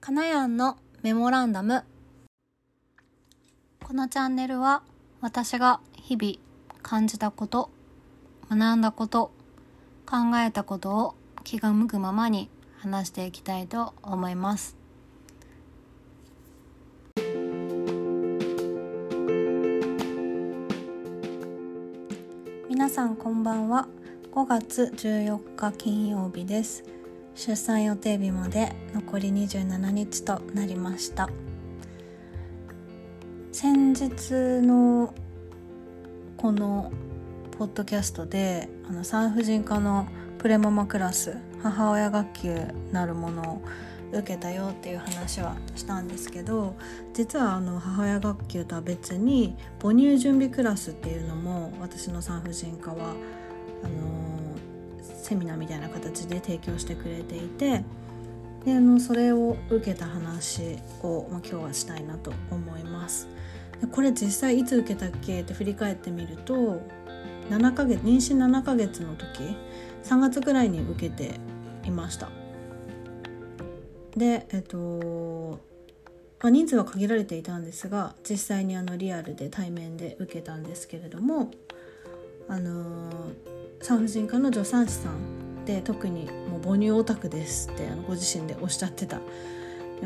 [0.00, 1.84] かなやんのメモランダム。
[3.84, 4.82] このチャンネルは
[5.20, 6.34] 私が日々
[6.82, 7.70] 感じたこと
[8.50, 9.32] 学んだこと
[10.04, 11.14] 考えたことを
[11.44, 12.48] 気が向くままに
[12.78, 14.76] 話していきたいと思います。
[22.68, 23.88] 皆さんこんばんは。
[24.32, 26.84] 5月14日金曜日です。
[27.36, 31.28] 出産予定日まで残り27日となりました。
[33.52, 34.32] 先日
[34.66, 35.14] の
[36.38, 36.90] この
[37.58, 40.06] ポッドキャストであの産婦人科の
[40.38, 42.54] プレママクラス母親学級
[42.92, 43.62] なるものを
[44.12, 46.74] 受けたよっていう話はしたんですけど
[47.14, 53.14] 実はあの母親学級とは別に母乳準備クラスっていうのも私の産婦人科は
[53.82, 54.15] あの
[55.26, 57.82] セミナーみたいな形で提供してくれていて
[58.64, 63.28] であのそれを受けた話を、まあ、今日はしたいなと思います。
[63.80, 66.80] でこれ実際いつ受けたっけって振り返ってみると
[67.50, 69.56] 7ヶ月妊娠7ヶ月の時
[70.04, 71.34] 3月ぐらいに受けて
[71.84, 72.28] いました。
[74.16, 75.60] でえっと
[76.38, 81.50] まあ、人数は限られていたんですが実際にあのリアルで対面で受けたんですけれども
[82.48, 83.55] あのー
[83.86, 89.22] 産婦人科の助産師さんで特にもう母乳オタクですってあのご自身でおっしゃってたよ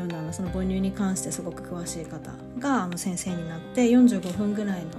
[0.03, 4.91] うなその母乳に関してすごく詳しい方があの先生になって45分ぐらいの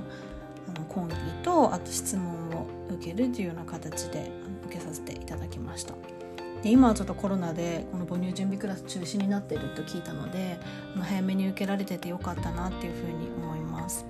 [0.75, 4.33] あの講義とあと質問を受けるというような形で
[4.67, 5.95] 受けさせていただきました。
[6.65, 10.59] で今はちょっとコロナでこの母乳準備クラス中止になっていると聞いたので
[11.01, 14.05] 早めに受けられててよかったなっていうふうに思います。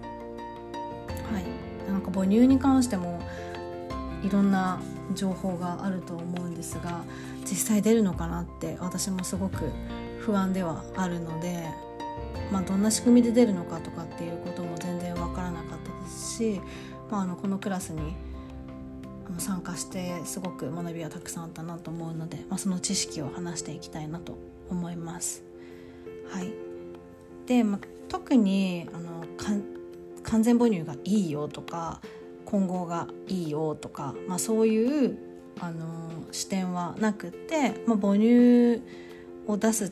[1.31, 3.21] はい、なんか母乳に関しても
[4.23, 4.81] いろんな
[5.15, 7.05] 情報があると思うんですが
[7.41, 9.71] 実際出るのかなって私もすごく
[10.21, 11.65] 不安ではあるので、
[12.51, 16.61] まあ、どんな仕組みで出るのかとかっていうことも全然わからなかったですし、
[17.11, 18.15] まあ、あのこのクラスに
[19.39, 24.37] 参加してすごく学びはたくさんあったなと思うので、まあ、その知識を話していきたいなと
[24.71, 25.43] 思います。
[26.31, 26.53] はい
[27.47, 29.27] でまあ、特にあの
[30.23, 32.01] 完全母乳がいいよとか
[32.53, 35.19] 混合がいいよとか、まあ、そういう
[35.59, 38.83] あの視点はなくて、まあ、母乳
[39.47, 39.91] を出すっ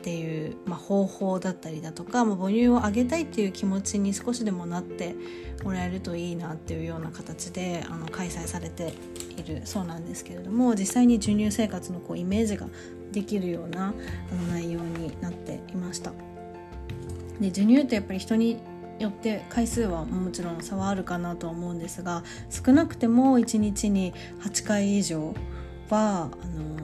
[0.00, 5.16] ていう、まあ、方法だったりだとか、まあ、母乳をあげたいっていう気持ちに少しでもなって
[5.64, 8.94] もらえるといいなっていうような形であの開催されて
[9.36, 12.68] いるそうなんですけれども実際に授乳生活のこうイメージが
[13.10, 16.12] できるようなあの内容になっていました。
[17.40, 18.58] で授乳ってやっぱり人に
[18.98, 25.34] よって回数はもちろん差はあるかなとは思うんですが少なくても1日に8回以上
[25.88, 26.78] はあの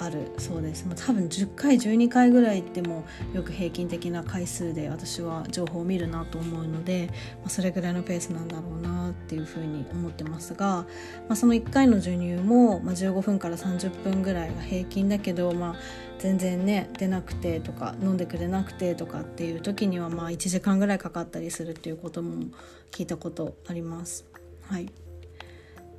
[0.00, 7.08] あるそうです、多分10回12回ぐらいってもよく平均的な回数で私は情報を見るなと思うので、
[7.40, 10.86] まあ、それぐらいのペースなんだろうなっていうふうに思ってますが、ま
[11.30, 15.74] あ、その1回の授乳も、まあ、15分から30分ぐらいが平均だけど、まあ、
[16.18, 22.44] 全然ね出なくてとか飲んでくれなくてとかっていう時にはまあ1時間ぐらいかかったりするっていうことも
[22.90, 24.24] 聞いたことあります。
[24.66, 24.90] はい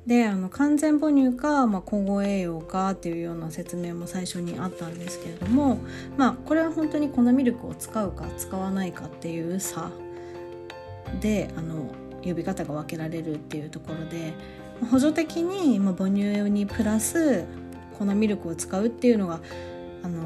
[0.06, 5.78] であの完全母乳か、まあ、混合栄養かっていうような説明も最初にあったんですけれども、
[6.16, 9.90] まあ、これは本当に粉ミルクを使うか使わないかっていう差
[11.20, 11.92] であの
[12.24, 14.32] 呼び方が分けられるっていうところで
[14.90, 17.44] 補助的に、まあ、母乳にプラス
[17.98, 19.40] 粉ミルクを使うっていうのが
[20.02, 20.20] あの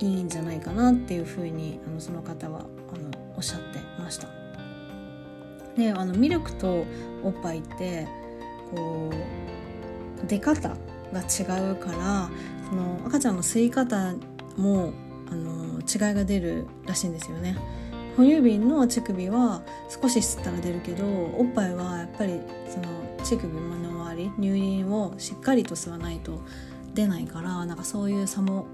[0.00, 2.62] いいんじゃないかなっていうふうにあのその方はあ
[2.98, 4.28] のおっしゃってました。
[5.76, 6.84] であのミルクと
[7.22, 8.06] おっぱいって
[8.70, 9.10] こ
[10.22, 10.70] う出方
[11.12, 12.30] が違うから
[12.68, 14.14] その赤ちゃんの吸い方
[14.56, 14.92] も
[15.30, 17.56] あの違いが出るらしいんですよね。
[18.16, 22.84] 哺乳瓶の乳首は少し吸ったら出るけどおっぱいはやっぱりその
[23.24, 23.74] 乳首の
[24.14, 26.40] 周り乳輪をしっかりと吸わないと
[26.94, 28.66] 出ないからなんかそういう差も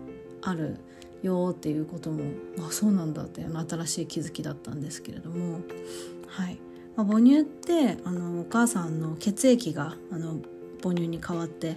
[0.43, 0.79] ある
[1.23, 2.25] よっていうことも
[2.59, 5.61] あそうなんだって新しい気づきだったんですけれども。
[6.27, 6.59] はい。
[6.97, 10.37] まあ、母乳ってあのお母さんの血液があの
[10.83, 11.77] 母乳に変わって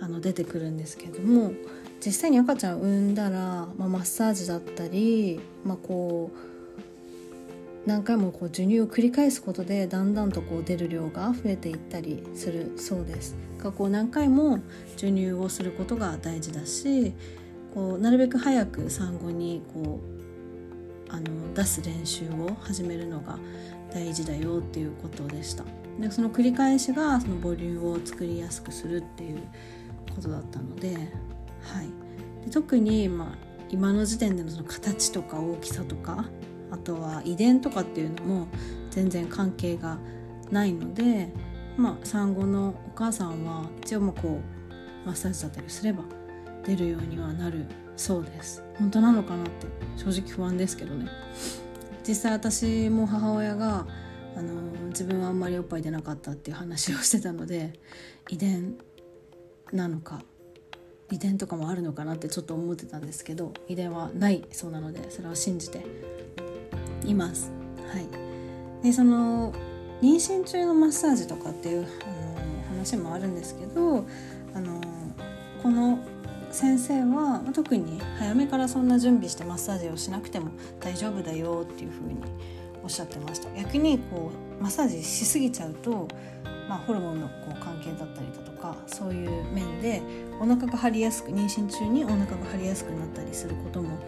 [0.00, 1.52] あの出てくるんですけれども
[2.04, 6.38] 実際に赤ちゃんを産んだら、まあ、マッサージだったり、まあ、こう
[7.86, 13.36] 何回もこう授乳を繰り返すことでだんだんとこう出る量が増えていったりするそうです。
[13.68, 14.60] こう何回も
[14.96, 17.12] 授乳をすることが大事だし
[17.74, 20.00] こうなるべく早く産後にこ
[21.08, 23.38] うあの出す練習を始めるのが
[23.92, 25.64] 大事だよっていうことでした
[25.98, 29.40] でその繰り返しがそのボリュームを作りやすくするっていう
[30.14, 31.02] ことだったので,、は
[31.82, 33.38] い、で特に、まあ、
[33.68, 36.24] 今の時点でのその形とか大きさとか
[36.70, 38.48] あとは遺伝とかっていうのも
[38.90, 39.98] 全然関係が
[40.50, 41.32] ないので
[41.76, 44.40] まあ産後のお母さんは一応もこ
[45.04, 46.04] うマッサージだったりすれば
[46.64, 48.62] 出るようにはなるそうです。
[48.78, 51.06] 本当なのかなって正直不安ですけどね。
[52.06, 53.86] 実際私も母親が
[54.36, 54.54] あの
[54.88, 57.78] 自分はあんまりおっぱい出なかったっていう話をしてたので
[58.28, 58.76] 遺伝
[59.72, 60.22] なのか
[61.10, 65.84] 遺伝とかもあるのかなってちょっと思ってたんですけど遺伝はないそうなのでそれを信じて
[67.10, 67.50] います。
[67.92, 68.06] はい、
[68.82, 69.52] でその
[70.00, 74.06] 妊娠中のマッサージとかっていうあの話もあるんですけど
[74.54, 74.80] あの
[75.62, 75.98] この
[76.50, 82.16] 先生は特に早めからそんな準備してマッサージをしなくても大丈夫だよっていうふうに
[82.82, 86.08] おっしゃってました逆にこうマッサージしすぎちゃうと、
[86.68, 90.02] まあ、ホルモンのこう関係だったりだとかそういう面で
[90.40, 93.98] お腹が張りやすく妊娠中にお腹が張りやすくなったりすることも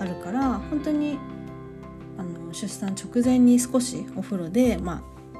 [0.00, 1.18] あるから本当に
[2.52, 5.02] 出産直前に少しお風呂で、ま
[5.34, 5.38] あ、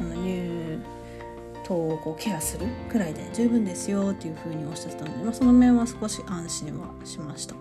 [0.00, 0.78] あの乳
[1.64, 7.54] 頭をこうケアするくらいで十分ですよっていうふうにおっしゃってたので、まあ、その面は少し安心はしました。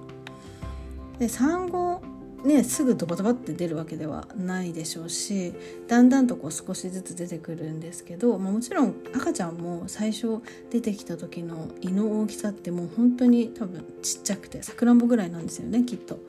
[1.19, 2.01] で産後
[2.45, 5.55] ね、すぐドバドバって出るわけではないでしょうし
[5.87, 16.19] だんだんとこう少しずつ出てくるんですけど、まあ、もちろん赤ちゃんも最初出てきた時の胃の大きさってもう本当に多分ちっちゃくてさくらんぼぐらいなんですよねきっと。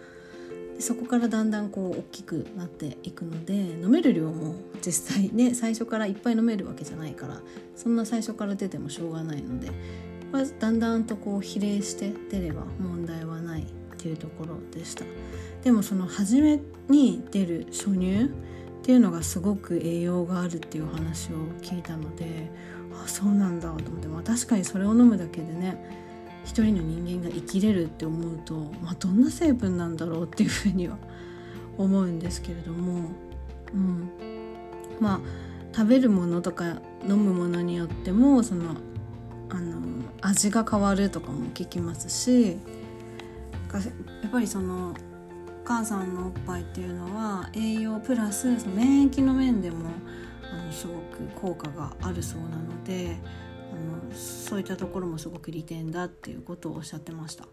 [0.76, 7.40] でそこからだんだんこう大きくなっていくので飲める量も実際ね最初からいっぱい飲めるわけじゃないから
[7.74, 9.70] そんな最初から出てもしょうがないので、
[10.30, 13.64] まあ、だんだんとこう比例して出れば問題はないっ
[13.96, 15.04] ていうところでした。
[15.64, 18.28] でもその初めに出る初乳っ
[18.82, 22.48] ていうのがすごく栄養があるっていう話を聞いたので
[23.04, 26.05] あそうなんだと思って、まあ、確かにそれを飲むだけでね
[26.46, 30.96] 一人の人間が生きれるって思うと、まあ、どんな成分なんだろうっていうふうには
[31.76, 33.10] 思うんですけれども、
[33.74, 34.08] うん、
[35.00, 35.20] まあ
[35.74, 38.76] 食べるものとか飲むものによってもその
[39.50, 39.80] あの
[40.22, 42.58] 味が変わるとかも聞きますしや
[44.28, 44.94] っぱりそのお
[45.64, 49.90] 母さんのおっぱいっていうのは栄養プラスその免疫の面でも
[50.52, 53.16] あのすごく効果があるそうなので
[53.76, 57.46] あのそういったところもすごく利点だっていうことをおっしゃってました。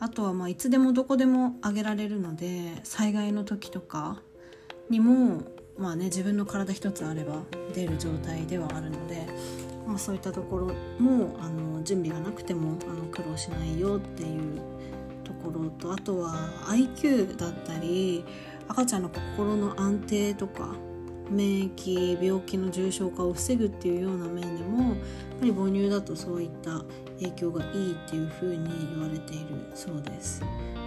[0.00, 4.20] あとはまあいつでもどこでもあげられるので災害の時とか
[4.90, 5.42] にも
[5.78, 7.42] まあね自分の体一つあれば
[7.74, 9.26] 出る状態ではあるので、
[9.86, 10.66] まあ、そういったところ
[10.98, 14.60] もあの準備がなくてもあの苦労しないよっていう
[15.24, 16.34] ところとあとは
[16.66, 18.24] IQ だったり
[18.68, 20.74] 赤ちゃんの心の安定とか
[21.34, 24.94] 免疫病気の重症化を防ぐっていうような面でもやっ
[25.40, 26.82] ぱり母乳だとそういった
[27.20, 30.42] 影響がいいっていうふうに言われているそうです。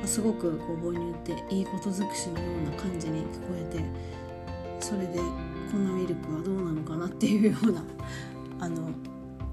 [0.06, 3.84] すごくこう母乳っていいこと尽くしのような感じに聞こえて
[4.80, 5.20] それで
[5.72, 7.84] このミルクはどうなのかなっていうような
[8.66, 8.90] あの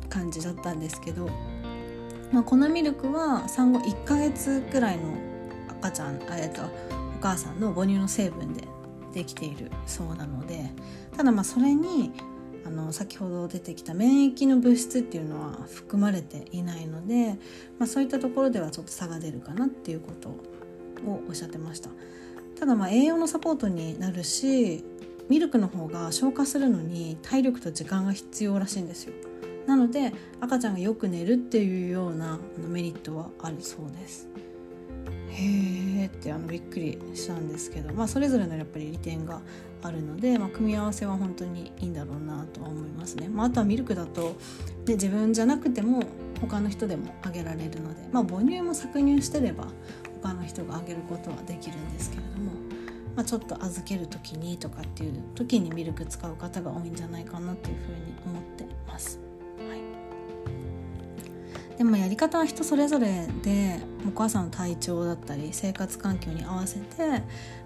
[0.08, 1.28] 感じだったんですけど
[2.32, 5.04] まあ、粉ミルクは産後1ヶ月くらいの
[5.68, 6.68] 赤ちゃんえっとお
[7.20, 8.66] 母さんの母乳の成分で
[9.14, 10.70] できているそうなので
[11.16, 12.12] ただまあそれに
[12.66, 17.38] あの先ほど出てきた免疫の物質っていうのは含まれていないので、
[17.78, 21.90] まあ、そういったところではちょっと差が出るかなっていうことをおっしゃってました。
[22.58, 24.84] ただまあ栄養のサポートになるし
[25.28, 29.14] ミルクの方が消化するのに体力と時間が必要らしいんですよ。
[29.66, 34.28] なので赤ちゃんがよく寝るっていうようなメリットはあるそうです。
[35.34, 39.40] へえってあのびっくりしたんですけど、まあ、それぞれのやっぱり利点が
[39.82, 44.36] あるので、まあ、組み合わせは本当にいいんだろうなとは思いますね、まあ、あとはミルクだと
[44.84, 46.04] で自分じゃなくても
[46.40, 49.66] 他の人でもあげられるので、まあ、母乳も搾乳してれば
[50.22, 52.52] 他の人があげることはできるんですけれども、
[53.16, 59.23] まあ、ちょっと預ける時にとかっていう時にミルク使う方が多いんじゃないかなっていうふうに思ってます。
[61.78, 67.22] でもやり方は人それぞれでお母さんの体調だったり生活環境に合わせて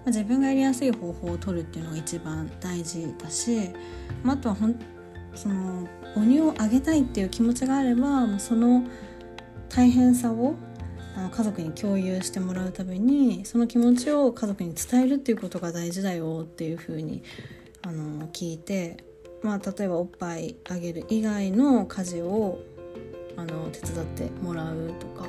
[0.07, 3.69] 自分がやりやすい方法を取るっていうのが一番大事だし
[4.25, 4.79] あとはほん
[5.35, 8.83] その母乳をあげたいっていう気持ちがあればその
[9.69, 10.55] 大変さを
[11.31, 17.23] 家族に共有してもらうためにその気持ちを家族に伝えるっていうことが大事だよっていうふうに
[17.81, 19.03] あの聞いて、
[19.43, 22.59] まあ、例えばおっぱいあげる以外の家事を
[23.39, 25.25] あの手伝ってもらうとか、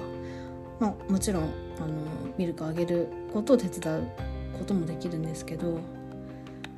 [0.80, 1.52] まあ、もちろんあの
[2.36, 4.10] ミルクあげることを手伝う
[4.58, 5.78] こともできるんですけど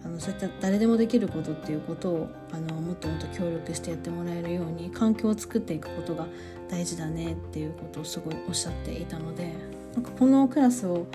[0.05, 6.27] あのそういった誰でもできることっていうことをあのもっともっと協力してやってもらえるように環境を作っていくことが
[6.69, 9.55] 大事だねっていうことをすごいおっしゃっていたので
[9.95, 11.07] なんかこのクラスを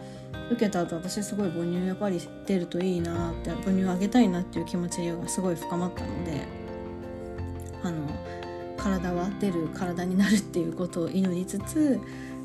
[0.49, 6.41] 受けた後私すごい母乳やっぱり出るといいなって母乳あげたいなっていう気持ちがすごい深まったので
[7.83, 8.07] あの
[8.87, 11.99] 体は出る体になるっていうことを祈りつつ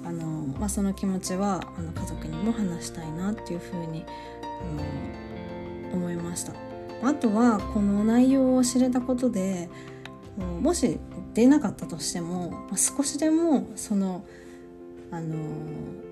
[0.05, 0.25] あの、
[0.59, 4.05] まあ、その気持ちはあの家族にも話したいなっていうふうに
[5.91, 6.53] あの思いました。
[7.05, 9.69] あとはこの内容を知れたことで
[10.61, 10.99] もし
[11.35, 14.25] 出なかったとしても少しでもその
[15.11, 15.37] あの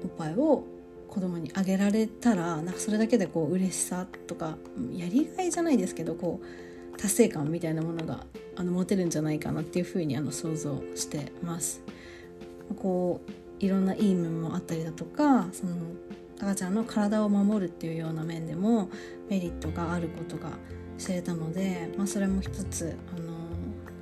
[0.03, 0.65] おっぱいを
[1.09, 4.57] 子供にあげられたらなんかそれだけでこう嬉しさとか
[4.93, 6.70] やりがいじゃないですけどこう
[7.01, 8.27] 達成感みたいなものが
[8.57, 11.83] あの持てるんじゃないかなっていうふうにあの想像してます。
[12.77, 15.77] こういろんないい面もあったりだとかその
[16.39, 18.91] 赤ちゃんの体を守るっていうような面でも
[19.29, 20.51] メリットがあることが
[20.99, 23.35] 知れたので、まあ、それも一つあの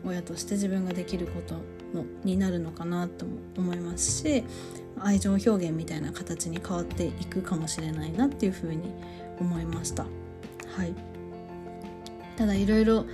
[0.04, 1.54] 親として自分ができること
[1.96, 3.26] のになるのかなと
[3.56, 4.44] 思いますし
[5.00, 8.92] 愛情表現みたいな形に変わっていくかもしれないなっていうふうに
[9.40, 10.04] 思いました。
[10.04, 10.94] はい、
[12.38, 13.04] ただいろいろ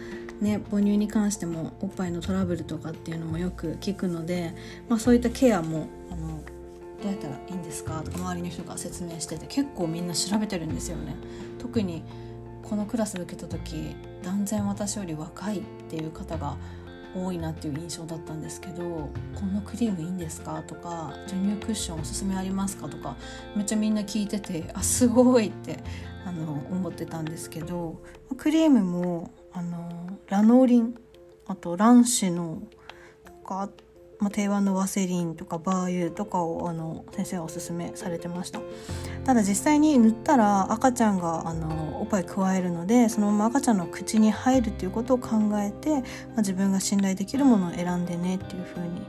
[0.40, 4.52] ね、母乳に関してもおっぱいのトラブルとかっていうのもよく聞くので、
[4.88, 6.40] まあ、そういったケアもあの
[7.02, 11.14] どうやったらいいんですかとか周りの人が説明してて結構みんな調べてるんですよね。
[11.58, 12.02] 特に
[12.62, 16.56] このクラス受けた時断然私より若いっていう方が
[17.14, 18.82] 多いなっていう印象だったんですけど
[19.36, 23.16] 「このクリームいいんですか?」とか「授乳クッションおすすめありますか?」とか
[23.54, 25.78] めっちゃみんな聞いててあすごいって
[26.26, 28.02] あの思ってたんですけど
[28.36, 30.94] クリームもあのラノーリン
[31.46, 32.62] あと卵子の
[33.24, 33.68] とか
[34.24, 38.60] まあ、定番のワセリンとかバー油とかをあの先生はおすすめされてました。
[39.24, 46.02] ただ実際に塗ったら赤ちゃんがあのおっぱい加えるのでそのまま赤ちゃんの口に入るっていうことを考えて、まあ、
[46.38, 49.02] 自分が信頼できるものを選んでねっていうふうに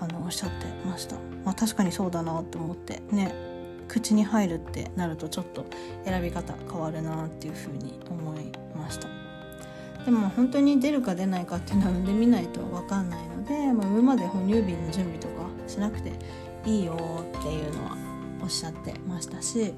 [0.00, 3.51] あのおっしゃってました、まあ、確かにそうだなと思ってね。
[3.92, 5.66] 口に入るってなるとちょっと
[6.06, 9.08] 選び方変わるなっていうふうに思いました。
[10.06, 16.12] でも本当に出るか出ないかっていうのは産んでみないと分かんないので、まあ、産むまで哺乳瓶の準備とかしなくて
[16.64, 16.94] いいよ
[17.38, 17.96] っていうのは
[18.42, 19.74] おっしゃってましたし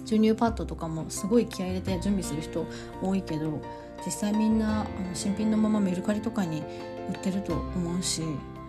[0.00, 2.66] 授乳パッドとかもすごい気合入れて準備する人
[3.00, 3.62] 多いけど
[4.04, 6.62] 実際みんなあの新品のままメルカリとかに
[7.08, 8.22] 売ってると思うし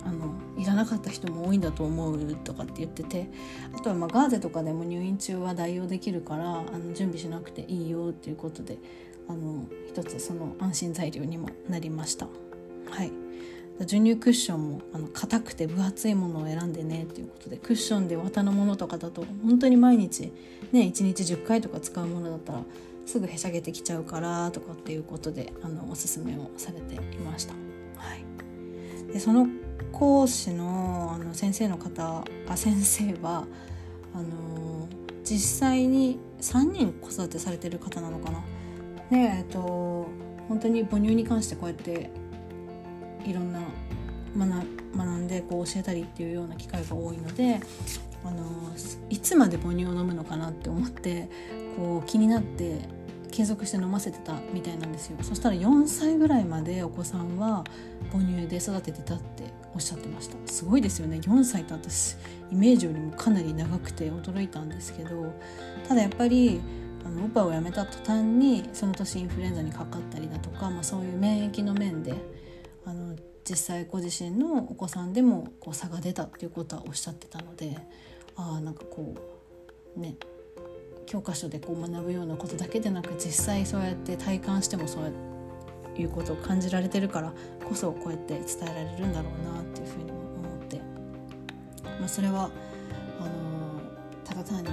[0.05, 3.29] あのいらなかった人も多いんだと思うとかって言ってて
[3.75, 8.77] あとはまガーゼとかでも入院中は代用できるからあの準備しなくていいよっていうことで
[9.27, 12.27] あの一つその安心材料にもなりました。
[12.89, 13.11] はい
[13.79, 20.31] 授乳クッションもあの硬くて分厚いものを選んでねっていうことでクッションで綿のものとかだと本当に毎日
[20.71, 22.63] ね1日10回とか使うものだったら
[23.05, 27.53] すぐへしゃげてきちゃうからとかっていうことであのおすすめをされていました。
[27.97, 29.47] はい、でその
[29.91, 33.45] 講師のあの先生の方あ先生は
[34.13, 34.87] あの
[35.23, 38.43] 実際に3人子育てされてる方なのかな。
[39.09, 40.07] でえっと
[40.49, 42.09] 本当に母乳に関してこうやって
[43.25, 43.59] いろんな
[44.35, 47.59] 学んでこう教えたりっていうような機会が多いので
[48.25, 48.43] あの
[49.09, 51.29] いつまで母乳を飲むのかなって思って
[51.77, 52.79] こう気になって
[53.31, 55.17] 継続して飲ませてたみたいなんですよ。
[55.21, 57.63] そしたら4歳ぐらいまでお子さんは
[58.11, 60.35] 母乳で育ててたっておっしゃってました。
[60.45, 61.17] すごいですよね。
[61.17, 62.15] 4歳って私
[62.51, 65.33] イメージよりもかなり長くて驚いたんですけど
[65.87, 66.61] ただやっぱり
[67.05, 72.13] あのおっぱいをやめた途端にその年インフルエンザにかかったりだとか、まあ、そういう免疫の面で
[72.85, 77.75] あの実際ご自身のお子さんでもこう差が出たっていうことはおっしゃってたので
[78.35, 79.15] ああなんかこ
[79.97, 80.15] うね
[81.05, 85.11] 教科書でこう学ぶようなことだけでなく実際そうやって体感してもそう
[85.99, 87.33] いうことを感じられてるから
[87.67, 90.81] こそこうやって伝えられるんだろうないうふうにも思って、
[91.99, 92.49] まあ、それは
[93.19, 93.29] あの
[94.23, 94.69] ただ単に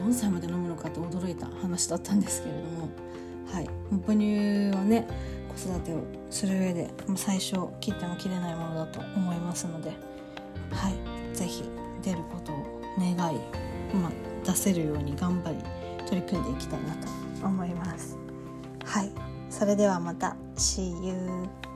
[0.00, 2.88] 4歳まで飲むのかと驚いた話だったんですけれども、
[3.52, 3.68] はい、
[4.06, 5.06] 母乳はね
[5.48, 9.90] 子育てをする上で最初切っても切れないものだと思いますので、
[10.70, 10.94] はい、
[11.34, 11.64] 是非
[12.02, 13.16] 出ることを願い、
[13.94, 14.12] まあ、
[14.44, 15.58] 出せるように頑張り
[16.06, 18.18] 取り組んでいきたいなと思います。
[18.84, 19.10] はい、
[19.50, 20.36] それではまた。
[20.56, 21.71] See you!